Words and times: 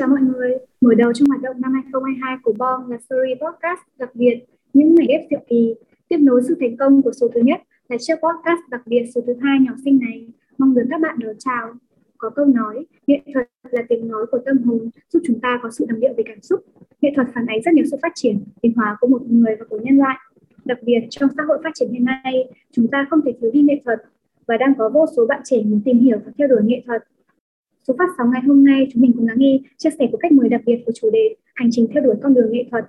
chào 0.00 0.08
mọi 0.08 0.20
người. 0.20 0.52
Mở 0.80 0.94
đầu 0.94 1.12
trong 1.12 1.28
hoạt 1.28 1.42
động 1.42 1.60
năm 1.60 1.72
2022 1.72 2.36
của 2.42 2.52
Bong 2.58 2.90
là 2.90 2.98
series 3.08 3.38
podcast 3.38 3.80
đặc 3.98 4.10
biệt 4.14 4.44
những 4.72 4.94
ngày 4.94 5.06
ghép 5.08 5.20
diệu 5.30 5.40
kỳ 5.48 5.74
tiếp 6.08 6.16
nối 6.20 6.40
sự 6.48 6.56
thành 6.60 6.76
công 6.76 7.02
của 7.02 7.12
số 7.12 7.28
thứ 7.34 7.40
nhất 7.40 7.60
là 7.88 7.96
chiếc 8.00 8.14
podcast 8.14 8.60
đặc 8.70 8.82
biệt 8.86 9.02
số 9.14 9.20
thứ 9.26 9.34
hai 9.40 9.58
nhỏ 9.60 9.72
sinh 9.84 9.98
này. 10.00 10.28
Mong 10.58 10.74
được 10.74 10.82
các 10.90 11.00
bạn 11.00 11.18
đón 11.18 11.36
chào. 11.38 11.72
Có 12.18 12.30
câu 12.30 12.46
nói, 12.46 12.86
nghệ 13.06 13.20
thuật 13.34 13.50
là 13.70 13.82
tiếng 13.88 14.08
nói 14.08 14.26
của 14.30 14.38
tâm 14.46 14.58
hồn 14.58 14.90
giúp 15.12 15.20
chúng 15.26 15.40
ta 15.40 15.60
có 15.62 15.70
sự 15.70 15.86
đồng 15.88 16.00
điệu 16.00 16.12
về 16.16 16.24
cảm 16.26 16.40
xúc. 16.40 16.60
Nghệ 17.00 17.12
thuật 17.16 17.26
phản 17.34 17.46
ánh 17.46 17.62
rất 17.62 17.74
nhiều 17.74 17.84
sự 17.90 17.96
phát 18.02 18.12
triển, 18.14 18.44
tiến 18.62 18.72
hóa 18.76 18.96
của 19.00 19.06
một 19.06 19.22
người 19.26 19.56
và 19.58 19.64
của 19.70 19.78
nhân 19.82 19.96
loại. 19.96 20.16
Đặc 20.64 20.78
biệt 20.82 21.00
trong 21.10 21.30
xã 21.36 21.42
hội 21.48 21.58
phát 21.64 21.70
triển 21.74 21.90
hiện 21.92 22.04
nay, 22.04 22.50
chúng 22.72 22.86
ta 22.88 23.06
không 23.10 23.20
thể 23.24 23.32
thiếu 23.40 23.50
đi 23.50 23.62
nghệ 23.62 23.80
thuật 23.84 23.98
và 24.46 24.56
đang 24.56 24.74
có 24.78 24.88
vô 24.88 25.06
số 25.16 25.26
bạn 25.26 25.40
trẻ 25.44 25.56
muốn 25.64 25.80
tìm 25.84 25.98
hiểu 25.98 26.18
và 26.24 26.32
theo 26.38 26.48
đuổi 26.48 26.60
nghệ 26.64 26.82
thuật 26.86 27.02
Số 27.88 27.94
phát 27.98 28.08
sóng 28.18 28.30
ngày 28.32 28.42
hôm 28.46 28.64
nay 28.64 28.88
chúng 28.92 29.02
mình 29.02 29.12
cùng 29.16 29.28
lắng 29.28 29.36
nghe 29.38 29.58
chia 29.78 29.90
sẻ 29.98 30.08
của 30.12 30.18
khách 30.22 30.32
mời 30.32 30.48
đặc 30.48 30.60
biệt 30.66 30.82
của 30.86 30.92
chủ 30.94 31.10
đề 31.10 31.34
Hành 31.54 31.68
trình 31.72 31.86
theo 31.94 32.02
đuổi 32.02 32.14
con 32.22 32.34
đường 32.34 32.52
nghệ 32.52 32.64
thuật. 32.70 32.84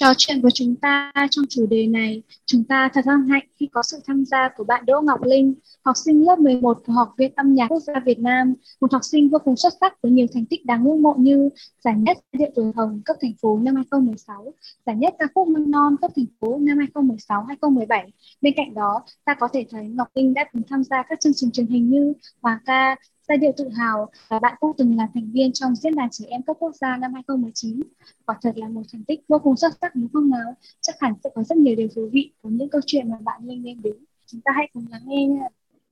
Trò 0.00 0.12
chuyện 0.18 0.40
với 0.40 0.50
chúng 0.50 0.76
ta 0.76 1.12
trong 1.30 1.44
chủ 1.48 1.66
đề 1.66 1.86
này, 1.86 2.22
chúng 2.46 2.64
ta 2.64 2.88
thật 2.94 3.06
hân 3.06 3.28
hạnh 3.28 3.46
khi 3.60 3.68
có 3.72 3.82
sự 3.82 3.98
tham 4.06 4.24
gia 4.24 4.48
của 4.56 4.64
bạn 4.64 4.86
Đỗ 4.86 5.00
Ngọc 5.00 5.22
Linh, 5.22 5.54
học 5.84 5.96
sinh 6.04 6.26
lớp 6.26 6.38
11 6.38 6.78
của 6.86 6.92
Học 6.92 7.14
viện 7.18 7.32
Âm 7.36 7.54
nhạc 7.54 7.66
Quốc 7.68 7.80
gia 7.80 7.94
Việt 8.04 8.18
Nam, 8.18 8.54
một 8.80 8.92
học 8.92 9.04
sinh 9.04 9.28
vô 9.28 9.38
cùng 9.44 9.56
xuất 9.56 9.72
sắc 9.80 10.02
với 10.02 10.12
nhiều 10.12 10.26
thành 10.34 10.46
tích 10.46 10.66
đáng 10.66 10.84
ngưỡng 10.84 11.02
mộ 11.02 11.14
như 11.18 11.48
giải 11.84 11.94
nhất 11.98 12.16
Điện 12.32 12.52
tuổi 12.54 12.72
hồng 12.76 13.00
cấp 13.04 13.16
thành 13.20 13.32
phố 13.42 13.58
năm 13.62 13.74
2016, 13.74 14.54
giải 14.86 14.96
nhất 14.96 15.14
ca 15.18 15.26
khúc 15.34 15.48
mầm 15.48 15.70
non 15.70 15.96
cấp 16.00 16.10
thành 16.16 16.26
phố 16.40 16.58
năm 16.60 16.78
2016-2017. 16.94 18.06
Bên 18.40 18.54
cạnh 18.56 18.74
đó, 18.74 19.02
ta 19.24 19.34
có 19.34 19.48
thể 19.52 19.66
thấy 19.70 19.88
Ngọc 19.88 20.08
Linh 20.14 20.34
đã 20.34 20.44
từng 20.52 20.62
tham 20.70 20.84
gia 20.84 21.02
các 21.08 21.20
chương 21.20 21.32
trình 21.36 21.50
truyền 21.50 21.66
hình 21.66 21.90
như 21.90 22.12
Hòa 22.42 22.60
ca, 22.66 22.96
giai 23.30 23.38
điệu 23.38 23.52
tự 23.56 23.68
hào 23.68 24.10
và 24.28 24.38
bạn 24.38 24.54
cũng 24.60 24.72
từng 24.78 24.96
là 24.96 25.08
thành 25.14 25.30
viên 25.32 25.52
trong 25.52 25.74
diễn 25.76 25.94
đàn 25.94 26.08
trẻ 26.10 26.24
em 26.28 26.42
cấp 26.42 26.56
quốc 26.58 26.74
gia 26.74 26.96
năm 26.96 27.14
2019. 27.14 27.80
Quả 28.26 28.38
thật 28.42 28.52
là 28.56 28.68
một 28.68 28.82
thành 28.92 29.04
tích 29.04 29.20
vô 29.28 29.38
cùng 29.38 29.56
xuất 29.56 29.72
sắc 29.80 29.96
đúng 29.96 30.08
không 30.12 30.30
nào? 30.30 30.54
Chắc 30.80 30.94
hẳn 31.00 31.12
sẽ 31.24 31.30
có 31.34 31.42
rất 31.42 31.58
nhiều 31.58 31.76
điều 31.76 31.88
thú 31.94 32.08
vị 32.12 32.30
của 32.42 32.48
những 32.48 32.68
câu 32.68 32.80
chuyện 32.86 33.10
mà 33.10 33.16
bạn 33.24 33.40
Linh 33.44 33.62
đem 33.62 33.76
đến. 33.82 33.94
Chúng 34.26 34.40
ta 34.40 34.52
hãy 34.56 34.68
cùng 34.72 34.84
lắng 34.90 35.02
nghe 35.06 35.26
nha. 35.26 35.44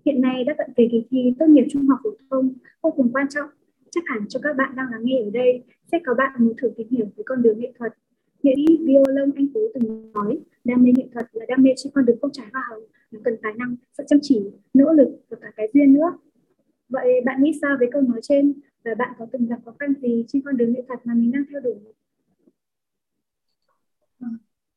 Hiện 0.04 0.20
nay 0.20 0.44
đã 0.44 0.54
cận 0.58 0.72
kề 0.76 0.88
kỳ 0.92 1.04
thi 1.10 1.34
tốt 1.38 1.46
nghiệp 1.48 1.66
trung 1.70 1.86
học 1.86 1.98
phổ 2.04 2.10
thông 2.30 2.52
vô 2.82 2.90
cùng 2.96 3.12
quan 3.12 3.26
trọng. 3.28 3.50
Chắc 3.90 4.04
hẳn 4.06 4.28
cho 4.28 4.40
các 4.42 4.56
bạn 4.56 4.76
đang 4.76 4.86
lắng 4.90 5.04
nghe 5.04 5.18
ở 5.24 5.30
đây 5.30 5.62
sẽ 5.92 5.98
có 6.06 6.14
bạn 6.14 6.32
muốn 6.38 6.54
thử 6.62 6.70
tìm 6.76 6.86
hiểu 6.90 7.06
về 7.16 7.22
con 7.26 7.42
đường 7.42 7.58
nghệ 7.60 7.72
thuật. 7.78 7.92
Nghệ 8.42 8.52
sĩ 8.56 8.76
violon 8.86 9.30
anh 9.36 9.46
Tú 9.54 9.60
từng 9.74 10.12
nói, 10.12 10.38
đam 10.64 10.82
mê 10.82 10.92
nghệ 10.96 11.08
thuật 11.12 11.26
là 11.32 11.44
đam 11.48 11.62
mê 11.62 11.70
trên 11.76 11.92
con 11.94 12.04
đường 12.04 12.18
không 12.20 12.32
trải 12.32 12.46
hoa 12.52 12.62
hồng, 12.70 12.82
nó 13.10 13.20
cần 13.24 13.34
tài 13.42 13.52
năng, 13.56 13.76
sự 13.98 14.04
chăm 14.08 14.18
chỉ, 14.22 14.40
nỗ 14.74 14.92
lực 14.92 15.08
và 15.28 15.36
cả 15.40 15.48
cái 15.56 15.68
duyên 15.74 15.92
nữa. 15.94 16.18
Vậy 16.88 17.20
bạn 17.24 17.42
nghĩ 17.42 17.58
sao 17.62 17.76
về 17.80 17.86
câu 17.92 18.02
nói 18.02 18.20
trên 18.22 18.52
và 18.84 18.90
bạn 18.98 19.12
có 19.18 19.26
từng 19.32 19.46
gặp 19.46 19.56
khó 19.64 19.72
khăn 19.78 19.92
gì 20.02 20.24
trên 20.28 20.42
con 20.44 20.56
đường 20.56 20.72
nghệ 20.72 20.82
thuật 20.88 21.06
mà 21.06 21.14
mình 21.14 21.32
đang 21.32 21.42
theo 21.50 21.60
đuổi? 21.60 21.74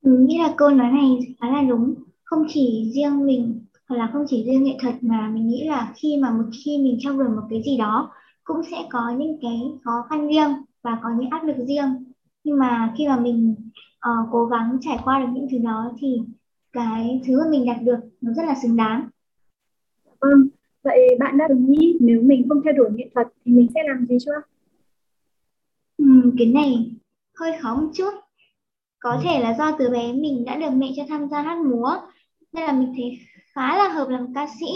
Mình 0.03 0.25
nghĩ 0.25 0.37
là 0.37 0.53
câu 0.57 0.69
nói 0.69 0.91
này 0.91 1.35
khá 1.41 1.47
là 1.49 1.61
đúng. 1.69 1.95
Không 2.23 2.45
chỉ 2.49 2.91
riêng 2.95 3.25
mình 3.25 3.65
hoặc 3.87 3.97
là 3.97 4.09
không 4.13 4.25
chỉ 4.27 4.43
riêng 4.45 4.63
nghệ 4.63 4.77
thuật 4.81 5.03
mà 5.03 5.29
mình 5.33 5.47
nghĩ 5.47 5.67
là 5.67 5.93
khi 5.95 6.17
mà 6.21 6.31
một 6.31 6.49
khi 6.65 6.77
mình 6.77 6.97
theo 7.03 7.17
đuổi 7.17 7.29
một 7.29 7.41
cái 7.49 7.61
gì 7.65 7.77
đó 7.77 8.11
cũng 8.43 8.61
sẽ 8.71 8.77
có 8.89 9.15
những 9.17 9.37
cái 9.41 9.59
khó 9.83 10.05
khăn 10.09 10.27
riêng 10.27 10.51
và 10.81 10.99
có 11.03 11.09
những 11.19 11.29
áp 11.29 11.43
lực 11.43 11.55
riêng. 11.67 12.05
Nhưng 12.43 12.57
mà 12.57 12.93
khi 12.97 13.07
mà 13.07 13.19
mình 13.19 13.55
uh, 13.95 14.29
cố 14.31 14.45
gắng 14.45 14.77
trải 14.81 14.97
qua 15.03 15.19
được 15.19 15.27
những 15.33 15.47
thứ 15.51 15.57
đó 15.57 15.91
thì 15.99 16.21
cái 16.73 17.21
thứ 17.25 17.39
mà 17.39 17.49
mình 17.49 17.65
đạt 17.65 17.81
được 17.83 17.99
nó 18.21 18.33
rất 18.33 18.43
là 18.45 18.55
xứng 18.63 18.75
đáng. 18.75 19.09
Vâng, 20.21 20.47
Vậy 20.83 21.17
bạn 21.19 21.37
đã 21.37 21.45
từng 21.49 21.71
nghĩ 21.71 21.97
nếu 21.99 22.21
mình 22.21 22.45
không 22.49 22.61
theo 22.63 22.73
đuổi 22.73 22.89
nghệ 22.95 23.09
thuật 23.13 23.27
thì 23.45 23.51
mình 23.51 23.67
sẽ 23.75 23.83
làm 23.87 24.05
gì 24.09 24.17
chưa? 24.25 24.41
Ừ, 25.97 26.05
cái 26.37 26.47
này 26.47 26.91
hơi 27.39 27.51
khó 27.59 27.75
một 27.75 27.91
chút. 27.93 28.13
Có 28.99 29.19
thể 29.23 29.39
là 29.39 29.55
do 29.57 29.75
từ 29.79 29.89
bé 29.89 30.13
mình 30.13 30.45
đã 30.45 30.55
được 30.55 30.69
mẹ 30.73 30.87
cho 30.95 31.03
tham 31.09 31.29
gia 31.29 31.41
hát 31.41 31.57
múa 31.57 31.91
nên 32.51 32.65
là 32.65 32.71
mình 32.71 32.93
thấy 32.97 33.17
khá 33.53 33.77
là 33.77 33.89
hợp 33.89 34.09
làm 34.09 34.33
ca 34.33 34.47
sĩ 34.59 34.67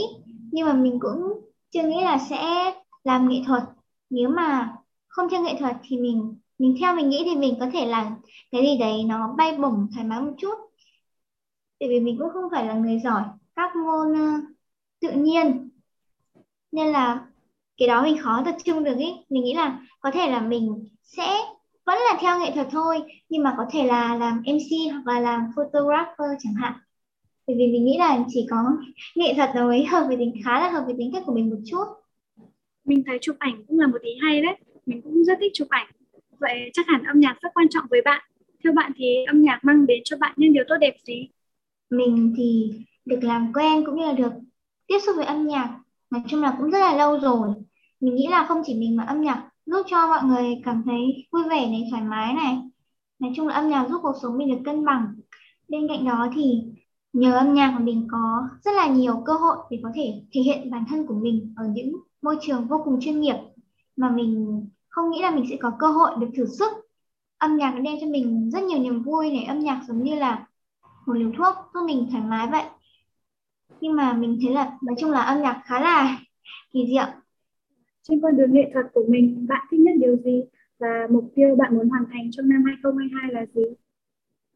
nhưng 0.51 0.67
mà 0.67 0.73
mình 0.73 0.99
cũng 0.99 1.21
chưa 1.71 1.83
nghĩ 1.83 2.01
là 2.01 2.17
sẽ 2.29 2.73
làm 3.03 3.29
nghệ 3.29 3.41
thuật. 3.47 3.63
Nếu 4.09 4.29
mà 4.29 4.75
không 5.07 5.29
theo 5.29 5.43
nghệ 5.43 5.55
thuật 5.59 5.75
thì 5.83 5.97
mình 5.97 6.35
mình 6.59 6.75
theo 6.79 6.95
mình 6.95 7.09
nghĩ 7.09 7.21
thì 7.25 7.35
mình 7.35 7.55
có 7.59 7.67
thể 7.73 7.85
làm 7.85 8.15
cái 8.51 8.61
gì 8.61 8.77
đấy 8.79 9.03
nó 9.03 9.33
bay 9.37 9.57
bổng 9.57 9.87
thoải 9.93 10.05
mái 10.05 10.21
một 10.21 10.33
chút. 10.37 10.55
Tại 11.79 11.89
vì 11.89 11.99
mình 11.99 12.17
cũng 12.19 12.29
không 12.33 12.49
phải 12.51 12.65
là 12.65 12.73
người 12.73 12.99
giỏi 13.03 13.23
các 13.55 13.75
môn 13.75 14.11
uh, 14.11 14.43
tự 15.01 15.11
nhiên 15.11 15.69
nên 16.75 16.87
là 16.87 17.25
cái 17.77 17.87
đó 17.87 18.03
mình 18.03 18.17
khó 18.17 18.41
tập 18.45 18.55
trung 18.63 18.83
được 18.83 18.97
ý. 18.97 19.13
Mình 19.29 19.43
nghĩ 19.43 19.53
là 19.53 19.79
có 19.99 20.11
thể 20.11 20.31
là 20.31 20.39
mình 20.41 20.89
sẽ 21.03 21.37
vẫn 21.85 21.99
là 21.99 22.17
theo 22.21 22.39
nghệ 22.39 22.51
thuật 22.51 22.67
thôi 22.71 23.01
nhưng 23.29 23.43
mà 23.43 23.53
có 23.57 23.65
thể 23.71 23.83
là 23.83 24.15
làm 24.15 24.41
MC 24.45 24.91
hoặc 24.91 25.13
là 25.13 25.19
làm 25.19 25.41
photographer 25.55 26.29
chẳng 26.39 26.53
hạn. 26.53 26.73
Bởi 27.47 27.55
vì 27.55 27.67
mình 27.67 27.85
nghĩ 27.85 27.97
là 27.97 28.19
chỉ 28.27 28.47
có 28.49 28.57
nghệ 29.15 29.33
thuật 29.35 29.49
là 29.55 29.63
mới 29.63 29.85
hợp 29.85 30.03
với 30.07 30.17
tính 30.17 30.33
khá 30.45 30.59
là 30.59 30.69
hợp 30.69 30.83
với 30.85 30.95
tính 30.97 31.11
cách 31.13 31.23
của 31.25 31.33
mình 31.33 31.49
một 31.49 31.59
chút. 31.65 31.83
Mình 32.85 33.03
thấy 33.05 33.17
chụp 33.21 33.35
ảnh 33.39 33.63
cũng 33.67 33.79
là 33.79 33.87
một 33.87 34.01
ý 34.01 34.11
hay 34.21 34.41
đấy. 34.41 34.55
Mình 34.85 35.01
cũng 35.01 35.23
rất 35.23 35.37
thích 35.41 35.51
chụp 35.55 35.67
ảnh. 35.69 35.87
Vậy 36.39 36.69
chắc 36.73 36.87
hẳn 36.87 37.03
âm 37.03 37.19
nhạc 37.19 37.37
rất 37.41 37.49
quan 37.53 37.67
trọng 37.69 37.85
với 37.89 38.01
bạn. 38.05 38.21
Theo 38.63 38.73
bạn 38.73 38.91
thì 38.95 39.23
âm 39.27 39.41
nhạc 39.41 39.59
mang 39.63 39.85
đến 39.85 40.01
cho 40.05 40.17
bạn 40.17 40.33
những 40.37 40.53
điều 40.53 40.63
tốt 40.67 40.77
đẹp 40.81 40.95
gì? 41.03 41.27
Mình 41.89 42.33
thì 42.37 42.73
được 43.05 43.23
làm 43.23 43.53
quen 43.53 43.85
cũng 43.85 43.95
như 43.95 44.05
là 44.05 44.13
được 44.13 44.31
tiếp 44.87 44.99
xúc 45.05 45.15
với 45.17 45.25
âm 45.25 45.47
nhạc 45.47 45.79
nói 46.09 46.21
chung 46.27 46.41
là 46.41 46.55
cũng 46.57 46.71
rất 46.71 46.79
là 46.79 46.95
lâu 46.95 47.19
rồi. 47.19 47.49
Mình 47.99 48.15
nghĩ 48.15 48.27
là 48.27 48.45
không 48.47 48.61
chỉ 48.65 48.75
mình 48.75 48.95
mà 48.95 49.03
âm 49.03 49.21
nhạc 49.21 49.49
giúp 49.65 49.83
cho 49.87 50.07
mọi 50.07 50.23
người 50.23 50.61
cảm 50.65 50.83
thấy 50.85 51.27
vui 51.31 51.43
vẻ 51.43 51.67
này, 51.67 51.87
thoải 51.91 52.03
mái 52.03 52.33
này. 52.33 52.57
Nói 53.19 53.31
chung 53.35 53.47
là 53.47 53.53
âm 53.55 53.69
nhạc 53.69 53.87
giúp 53.89 53.99
cuộc 54.03 54.15
sống 54.21 54.37
mình 54.37 54.49
được 54.49 54.61
cân 54.65 54.85
bằng. 54.85 55.15
Bên 55.69 55.87
cạnh 55.87 56.05
đó 56.05 56.27
thì 56.35 56.63
nhờ 57.13 57.37
âm 57.37 57.53
nhạc 57.53 57.71
mà 57.71 57.79
mình 57.79 58.07
có 58.11 58.43
rất 58.63 58.71
là 58.75 58.87
nhiều 58.87 59.23
cơ 59.25 59.33
hội 59.33 59.57
để 59.69 59.79
có 59.83 59.89
thể 59.95 60.21
thể 60.33 60.41
hiện 60.41 60.71
bản 60.71 60.85
thân 60.89 61.07
của 61.07 61.13
mình 61.13 61.53
ở 61.57 61.65
những 61.67 61.95
môi 62.21 62.37
trường 62.41 62.67
vô 62.67 62.81
cùng 62.85 62.99
chuyên 63.01 63.21
nghiệp 63.21 63.35
mà 63.95 64.09
mình 64.09 64.61
không 64.89 65.11
nghĩ 65.11 65.21
là 65.21 65.31
mình 65.31 65.45
sẽ 65.49 65.57
có 65.61 65.71
cơ 65.79 65.87
hội 65.87 66.11
được 66.19 66.27
thử 66.37 66.45
sức. 66.45 66.71
Âm 67.37 67.57
nhạc 67.57 67.71
đem 67.83 67.95
cho 68.01 68.07
mình 68.07 68.51
rất 68.51 68.63
nhiều 68.63 68.79
niềm 68.79 69.03
vui 69.03 69.31
này, 69.31 69.43
âm 69.43 69.59
nhạc 69.59 69.81
giống 69.87 70.03
như 70.03 70.15
là 70.15 70.47
một 71.05 71.13
liều 71.13 71.31
thuốc 71.37 71.55
giúp 71.73 71.85
mình 71.85 72.07
thoải 72.11 72.23
mái 72.23 72.47
vậy 72.51 72.63
nhưng 73.85 73.95
mà 73.95 74.13
mình 74.13 74.39
thấy 74.41 74.53
là 74.53 74.71
nói 74.81 74.95
chung 74.99 75.11
là 75.11 75.21
âm 75.21 75.41
nhạc 75.41 75.61
khá 75.65 75.79
là 75.79 76.19
kỳ 76.71 76.85
diệu. 76.87 77.05
Trên 78.03 78.21
con 78.21 78.37
đường 78.37 78.53
nghệ 78.53 78.69
thuật 78.73 78.85
của 78.93 79.03
mình 79.09 79.45
bạn 79.49 79.65
thích 79.71 79.79
nhất 79.79 79.93
điều 79.99 80.17
gì? 80.17 80.43
Và 80.79 81.07
mục 81.09 81.31
tiêu 81.35 81.55
bạn 81.55 81.77
muốn 81.77 81.89
hoàn 81.89 82.03
thành 82.11 82.31
trong 82.31 82.49
năm 82.49 82.63
2022 82.65 83.33
là 83.33 83.45
gì? 83.53 83.63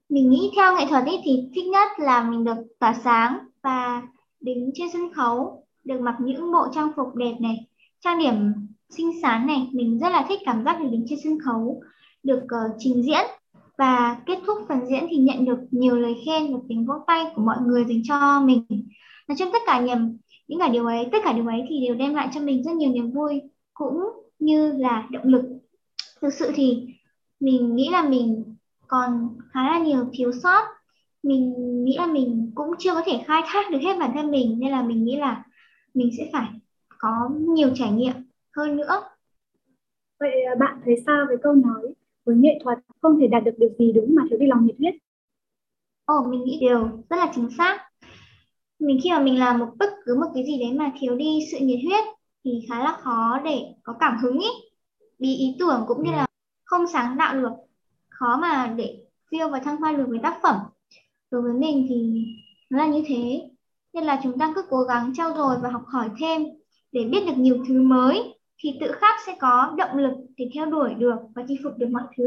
Mình 0.09 0.29
nghĩ 0.29 0.51
theo 0.55 0.77
nghệ 0.77 0.85
thuật 0.89 1.05
ý 1.05 1.17
thì 1.23 1.49
thích 1.55 1.67
nhất 1.67 1.87
là 1.99 2.29
mình 2.29 2.43
được 2.43 2.57
tỏa 2.79 2.93
sáng 2.93 3.37
và 3.61 4.01
đứng 4.41 4.71
trên 4.73 4.87
sân 4.93 5.13
khấu 5.13 5.65
được 5.83 6.01
mặc 6.01 6.15
những 6.19 6.51
bộ 6.51 6.67
trang 6.73 6.91
phục 6.95 7.15
đẹp 7.15 7.33
này 7.39 7.67
trang 7.99 8.19
điểm 8.19 8.53
xinh 8.89 9.21
xắn 9.21 9.47
này. 9.47 9.69
Mình 9.73 9.99
rất 9.99 10.09
là 10.09 10.25
thích 10.29 10.39
cảm 10.45 10.63
giác 10.63 10.81
được 10.81 10.87
đứng 10.91 11.05
trên 11.09 11.19
sân 11.23 11.39
khấu 11.39 11.81
được 12.23 12.43
uh, 12.43 12.75
trình 12.77 13.03
diễn. 13.03 13.25
Và 13.77 14.21
kết 14.25 14.39
thúc 14.47 14.57
phần 14.67 14.79
diễn 14.89 15.07
thì 15.09 15.17
nhận 15.17 15.45
được 15.45 15.59
nhiều 15.71 15.97
lời 15.97 16.15
khen 16.25 16.53
và 16.53 16.59
tiếng 16.69 16.85
vỗ 16.85 16.93
tay 17.07 17.25
của 17.35 17.41
mọi 17.41 17.57
người 17.61 17.85
dành 17.85 18.01
cho 18.03 18.41
mình 18.45 18.63
nói 19.29 19.35
chung 19.39 19.49
tất 19.53 19.59
cả 19.65 19.81
niềm 19.81 20.17
những 20.47 20.59
cả 20.59 20.69
điều 20.69 20.85
ấy 20.85 21.09
tất 21.11 21.17
cả 21.23 21.33
điều 21.33 21.47
ấy 21.47 21.65
thì 21.69 21.87
đều 21.87 21.95
đem 21.95 22.15
lại 22.15 22.29
cho 22.33 22.41
mình 22.41 22.63
rất 22.63 22.71
nhiều 22.75 22.91
niềm 22.91 23.11
vui 23.11 23.41
cũng 23.73 23.97
như 24.39 24.71
là 24.71 25.07
động 25.11 25.27
lực. 25.27 25.45
Thực 26.21 26.33
sự 26.33 26.51
thì 26.55 26.87
mình 27.39 27.75
nghĩ 27.75 27.89
là 27.91 28.09
mình 28.09 28.55
còn 28.87 29.37
khá 29.49 29.63
là 29.71 29.79
nhiều 29.79 30.09
thiếu 30.13 30.31
sót. 30.43 30.65
Mình 31.23 31.53
nghĩ 31.85 31.97
là 31.97 32.05
mình 32.07 32.51
cũng 32.55 32.71
chưa 32.79 32.93
có 32.93 33.01
thể 33.05 33.23
khai 33.27 33.41
thác 33.45 33.71
được 33.71 33.79
hết 33.81 33.99
bản 33.99 34.11
thân 34.13 34.31
mình 34.31 34.59
nên 34.59 34.71
là 34.71 34.81
mình 34.81 35.05
nghĩ 35.05 35.15
là 35.15 35.43
mình 35.93 36.09
sẽ 36.17 36.29
phải 36.33 36.47
có 36.97 37.29
nhiều 37.31 37.69
trải 37.75 37.91
nghiệm 37.91 38.13
hơn 38.55 38.77
nữa. 38.77 39.01
Vậy 40.19 40.43
à, 40.43 40.55
bạn 40.59 40.81
thấy 40.85 40.95
sao 41.05 41.25
về 41.29 41.35
câu 41.43 41.53
nói 41.53 41.93
với 42.25 42.35
nghệ 42.35 42.59
thuật 42.63 42.77
không 43.01 43.19
thể 43.19 43.27
đạt 43.27 43.43
được 43.43 43.55
điều 43.57 43.69
gì 43.79 43.91
đúng 43.91 44.15
mà 44.15 44.23
thiếu 44.29 44.39
đi 44.39 44.47
lòng 44.47 44.65
nhiệt 44.65 44.75
huyết 44.79 44.93
ồ 46.05 46.23
mình 46.29 46.43
nghĩ 46.43 46.57
điều 46.61 46.83
rất 47.09 47.17
là 47.17 47.31
chính 47.35 47.49
xác 47.57 47.88
mình 48.79 48.99
khi 49.03 49.09
mà 49.11 49.19
mình 49.19 49.39
làm 49.39 49.59
một 49.59 49.67
bất 49.79 49.89
cứ 50.05 50.15
một 50.15 50.27
cái 50.33 50.43
gì 50.45 50.59
đấy 50.59 50.73
mà 50.73 50.91
thiếu 50.99 51.15
đi 51.15 51.39
sự 51.51 51.57
nhiệt 51.61 51.79
huyết 51.83 52.05
thì 52.43 52.65
khá 52.69 52.79
là 52.79 52.97
khó 53.01 53.39
để 53.43 53.65
có 53.83 53.93
cảm 53.99 54.17
hứng 54.21 54.39
ý. 54.39 54.49
Vì 55.19 55.35
ý 55.35 55.55
tưởng 55.59 55.85
cũng 55.87 56.03
như 56.03 56.11
là 56.11 56.25
không 56.63 56.87
sáng 56.93 57.15
tạo 57.19 57.41
được 57.41 57.51
khó 58.09 58.37
mà 58.41 58.73
để 58.77 58.99
phiêu 59.31 59.49
và 59.49 59.59
thăng 59.59 59.77
hoa 59.77 59.93
được 59.93 60.05
với 60.07 60.19
tác 60.23 60.39
phẩm. 60.43 60.55
Đối 61.31 61.41
với 61.41 61.53
mình 61.53 61.85
thì 61.89 62.25
nó 62.69 62.77
là 62.77 62.87
như 62.87 63.03
thế. 63.07 63.49
Nên 63.93 64.03
là 64.03 64.19
chúng 64.23 64.39
ta 64.39 64.53
cứ 64.55 64.61
cố 64.69 64.83
gắng 64.83 65.13
trau 65.15 65.33
dồi 65.33 65.55
và 65.61 65.69
học 65.69 65.83
hỏi 65.87 66.09
thêm 66.19 66.45
để 66.91 67.03
biết 67.03 67.25
được 67.27 67.37
nhiều 67.37 67.63
thứ 67.67 67.81
mới 67.81 68.33
thì 68.57 68.77
tự 68.81 68.91
khắc 68.91 69.15
sẽ 69.25 69.35
có 69.39 69.73
động 69.77 69.97
lực 69.97 70.13
để 70.37 70.49
theo 70.55 70.65
đuổi 70.65 70.93
được 70.93 71.15
và 71.35 71.43
chinh 71.47 71.57
phục 71.63 71.73
được 71.77 71.87
mọi 71.91 72.03
thứ 72.17 72.25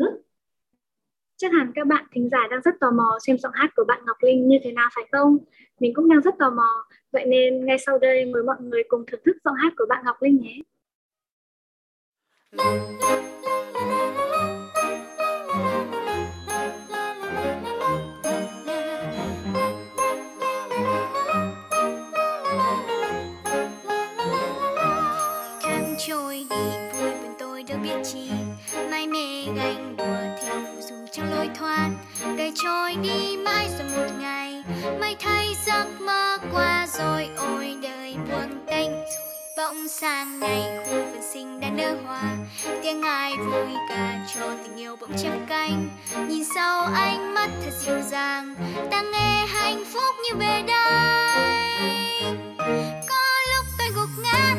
Chắc 1.43 1.53
hẳn 1.53 1.73
các 1.75 1.87
bạn 1.87 2.05
thính 2.13 2.29
giả 2.29 2.39
đang 2.51 2.61
rất 2.65 2.75
tò 2.81 2.91
mò 2.91 3.19
xem 3.27 3.39
giọng 3.39 3.53
hát 3.55 3.71
của 3.77 3.85
bạn 3.89 4.03
Ngọc 4.07 4.17
Linh 4.23 4.49
như 4.49 4.59
thế 4.65 4.73
nào 4.73 4.89
phải 4.95 5.05
không? 5.13 5.39
Mình 5.81 5.95
cũng 5.95 6.09
đang 6.09 6.21
rất 6.21 6.35
tò 6.39 6.51
mò. 6.51 6.87
Vậy 7.13 7.25
nên 7.27 7.67
ngay 7.67 7.79
sau 7.79 7.99
đây 7.99 8.25
mời 8.25 8.43
mọi 8.43 8.57
người 8.61 8.83
cùng 8.89 9.05
thưởng 9.07 9.21
thức 9.25 9.37
giọng 9.45 9.55
hát 9.55 9.73
của 9.77 9.85
bạn 9.89 10.05
Ngọc 10.05 10.23
Linh 10.23 10.41
nhé. 10.41 10.59
rồi 32.95 33.05
đi 33.05 33.37
mãi 33.37 33.69
rồi 33.79 33.89
một 33.89 34.15
ngày. 34.19 34.63
Mới 35.01 35.17
thấy 35.21 35.57
giấc 35.67 35.87
mơ 36.01 36.39
qua 36.53 36.87
rồi 36.99 37.29
ôi 37.37 37.77
đời 37.83 38.15
buồn 38.15 38.65
tênh 38.67 38.91
bỗng 39.57 39.89
sang 39.89 40.41
ngày 40.41 40.63
khu 40.79 40.93
vườn 40.93 41.23
sinh 41.33 41.61
đã 41.61 41.69
nở 41.71 41.95
hoa. 42.05 42.37
Tiếng 42.83 43.03
ai 43.03 43.37
vui 43.37 43.77
cả 43.89 44.27
cho 44.35 44.41
tình 44.65 44.77
yêu 44.77 44.97
bỗng 45.01 45.13
trăm 45.23 45.47
canh, 45.47 45.89
nhìn 46.29 46.45
sau 46.55 46.83
ánh 46.83 47.35
mắt 47.35 47.49
thật 47.65 47.71
dịu 47.87 48.01
dàng 48.11 48.55
ta 48.91 49.03
nghe 49.03 49.47
hạnh 49.47 49.85
phúc 49.93 50.15
như 50.25 50.37
về 50.39 50.63
đây 50.67 52.37
có 53.09 53.25
lúc 53.55 53.67
tôi 53.79 53.89
gục 53.95 54.09
ngã 54.23 54.55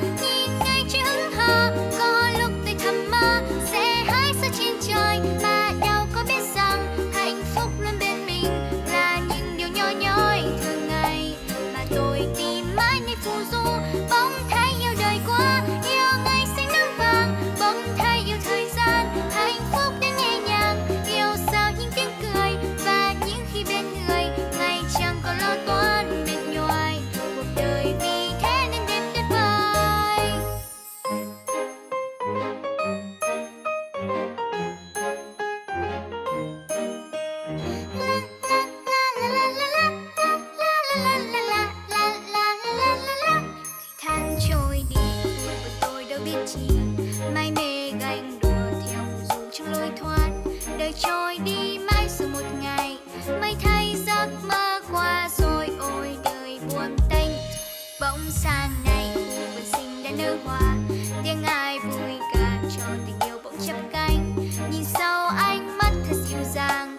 bỗng 58.54 58.70
sang 58.70 58.72
ngày 58.84 59.10
khu 59.16 59.22
vườn 59.22 59.66
sinh 59.74 60.04
đã 60.04 60.12
nở 60.18 60.38
hoa. 60.46 60.76
Tiếng 61.24 61.44
ai 61.44 61.80
vui 61.80 62.20
ca 62.34 62.60
cho 62.78 62.84
tình 63.06 63.30
yêu 63.30 63.40
bỗng 63.44 63.58
chắp 63.68 63.78
cánh. 63.92 64.36
Nhìn 64.72 64.84
sau 64.86 65.28
ánh 65.28 65.78
mắt 65.78 65.92
thật 66.10 66.18
dịu 66.30 66.44
dàng. 66.54 66.93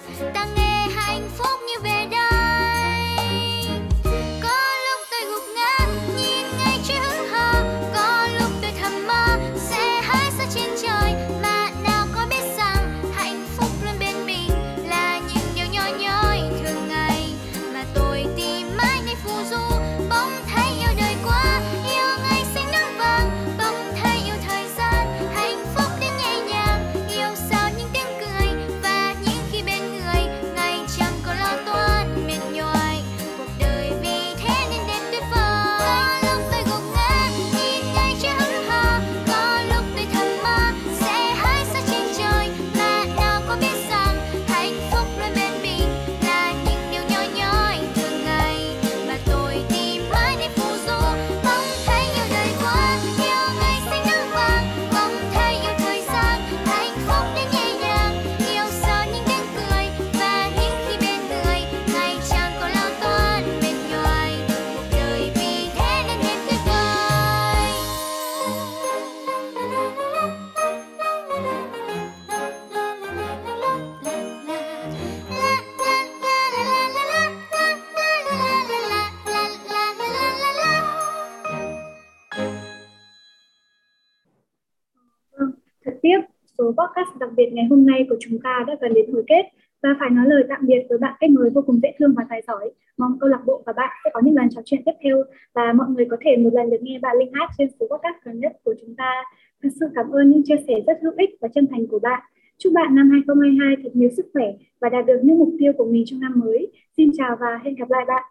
Tiếc, 86.05 86.21
số 86.59 86.65
podcast 86.65 87.19
đặc 87.21 87.31
biệt 87.37 87.51
ngày 87.53 87.67
hôm 87.71 87.87
nay 87.87 88.07
của 88.09 88.17
chúng 88.21 88.39
ta 88.45 88.65
đã 88.67 88.77
gần 88.81 88.95
đến 88.95 89.13
hồi 89.13 89.25
kết 89.27 89.43
và 89.83 89.89
phải 90.01 90.11
nói 90.11 90.25
lời 90.29 90.45
tạm 90.49 90.61
biệt 90.67 90.87
với 90.89 90.99
bạn 90.99 91.15
khách 91.21 91.31
mời 91.31 91.51
vô 91.51 91.63
cùng 91.67 91.81
dễ 91.83 91.93
thương 91.99 92.15
và 92.17 92.25
tài 92.31 92.43
giỏi. 92.47 92.71
Mong 92.99 93.19
câu 93.21 93.29
lạc 93.29 93.41
bộ 93.47 93.63
và 93.67 93.73
bạn 93.73 93.91
sẽ 94.05 94.11
có 94.15 94.21
những 94.25 94.35
lần 94.35 94.49
trò 94.51 94.61
chuyện 94.65 94.83
tiếp 94.87 94.93
theo 95.05 95.23
và 95.55 95.73
mọi 95.73 95.87
người 95.91 96.07
có 96.11 96.17
thể 96.21 96.37
một 96.37 96.51
lần 96.53 96.71
được 96.71 96.83
nghe 96.83 96.99
bạn 96.99 97.17
Linh 97.19 97.33
hát 97.33 97.51
trên 97.59 97.69
số 97.81 97.87
podcast 97.87 98.17
gần 98.25 98.41
nhất 98.41 98.53
của 98.65 98.75
chúng 98.81 98.97
ta. 98.97 99.23
Thật 99.63 99.69
sự 99.81 99.87
cảm 99.95 100.11
ơn 100.11 100.31
những 100.31 100.43
chia 100.45 100.57
sẻ 100.69 100.75
rất 100.87 100.99
hữu 101.03 101.13
ích 101.19 101.31
và 101.41 101.49
chân 101.55 101.67
thành 101.71 101.87
của 101.87 101.99
bạn. 101.99 102.23
Chúc 102.59 102.73
bạn 102.73 102.95
năm 102.95 103.11
2022 103.11 103.77
thật 103.83 103.91
nhiều 103.95 104.11
sức 104.17 104.27
khỏe 104.33 104.47
và 104.81 104.89
đạt 104.89 105.07
được 105.07 105.21
những 105.23 105.39
mục 105.39 105.53
tiêu 105.59 105.73
của 105.79 105.85
mình 105.85 106.03
trong 106.07 106.21
năm 106.21 106.33
mới. 106.37 106.73
Xin 106.97 107.11
chào 107.19 107.37
và 107.41 107.61
hẹn 107.65 107.75
gặp 107.75 107.91
lại 107.91 108.05
bạn. 108.09 108.23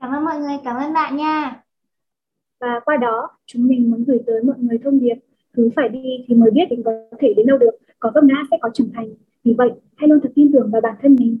Cảm 0.00 0.12
ơn 0.12 0.24
mọi 0.24 0.38
người, 0.38 0.56
cảm 0.64 0.76
ơn 0.76 0.92
bạn 0.92 1.16
nha. 1.16 1.62
Và 2.60 2.80
qua 2.84 2.96
đó, 2.96 3.28
chúng 3.46 3.68
mình 3.68 3.90
muốn 3.90 4.04
gửi 4.04 4.18
tới 4.26 4.42
mọi 4.42 4.56
người 4.58 4.78
thông 4.78 5.00
điệp 5.00 5.16
cứ 5.58 5.70
phải 5.76 5.88
đi 5.88 6.24
thì 6.28 6.34
mới 6.34 6.50
biết 6.50 6.70
mình 6.70 6.82
có 6.84 6.92
thể 7.20 7.34
đến 7.36 7.46
đâu 7.46 7.58
được, 7.58 7.70
có 8.00 8.10
vấp 8.14 8.24
ngã 8.24 8.34
sẽ 8.50 8.58
có 8.60 8.70
trưởng 8.74 8.90
thành. 8.94 9.08
Vì 9.44 9.54
vậy, 9.58 9.70
hãy 9.96 10.08
luôn 10.08 10.20
thật 10.22 10.32
tin 10.34 10.52
tưởng 10.52 10.70
vào 10.70 10.80
bản 10.80 10.94
thân 11.02 11.16
mình. 11.18 11.38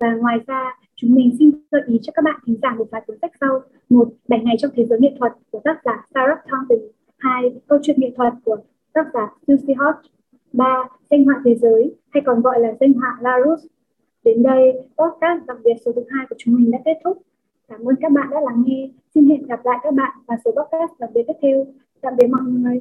Và 0.00 0.14
ngoài 0.14 0.38
ra, 0.46 0.78
chúng 0.96 1.14
mình 1.14 1.36
xin 1.38 1.50
gợi 1.70 1.82
ý 1.86 1.98
cho 2.02 2.12
các 2.16 2.22
bạn 2.24 2.40
thính 2.46 2.56
giả 2.62 2.74
một 2.78 2.88
vài 2.90 3.02
cuốn 3.06 3.16
sách 3.22 3.32
sau. 3.40 3.62
Một, 3.88 4.08
Bảy 4.28 4.40
ngày 4.40 4.56
trong 4.58 4.70
thế 4.74 4.84
giới 4.84 5.00
nghệ 5.00 5.12
thuật 5.18 5.32
của 5.50 5.60
tác 5.64 5.80
giả 5.84 6.06
Sarah 6.14 6.38
Thompson. 6.48 6.78
Hai, 7.18 7.42
Câu 7.66 7.78
chuyện 7.82 7.96
nghệ 8.00 8.10
thuật 8.16 8.32
của 8.44 8.56
tác 8.92 9.06
giả 9.14 9.32
Lucy 9.46 9.74
Hodge. 9.74 10.08
Ba, 10.52 10.88
Danh 11.10 11.24
họa 11.24 11.42
thế 11.44 11.54
giới 11.54 11.94
hay 12.10 12.22
còn 12.26 12.40
gọi 12.40 12.60
là 12.60 12.74
danh 12.80 12.92
họa 12.92 13.18
Larousse. 13.20 13.68
Đến 14.24 14.42
đây, 14.42 14.72
podcast 14.98 15.46
đặc 15.46 15.56
biệt 15.64 15.74
số 15.84 15.92
thứ 15.92 16.02
hai 16.10 16.26
của 16.30 16.36
chúng 16.38 16.54
mình 16.54 16.70
đã 16.70 16.78
kết 16.84 16.98
thúc. 17.04 17.22
Cảm 17.68 17.84
ơn 17.84 17.94
các 18.00 18.12
bạn 18.12 18.28
đã 18.30 18.40
lắng 18.40 18.62
nghe. 18.66 18.90
Xin 19.14 19.26
hẹn 19.26 19.42
gặp 19.46 19.60
lại 19.64 19.78
các 19.82 19.94
bạn 19.94 20.12
vào 20.26 20.38
số 20.44 20.50
podcast 20.50 20.98
đặc 20.98 21.10
biệt 21.14 21.22
tiếp 21.26 21.34
theo. 21.42 21.66
Tạm 22.00 22.12
biệt 22.16 22.26
mọi 22.26 22.42
người. 22.42 22.80